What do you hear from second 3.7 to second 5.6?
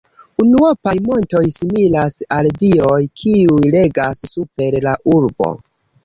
regas super la urbo.